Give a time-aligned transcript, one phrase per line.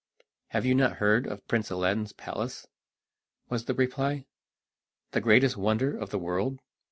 [0.47, 2.65] "Have you not heard of Prince Aladdin's palace,"
[3.49, 4.25] was the reply,
[5.11, 6.59] "the greatest wonder of the world?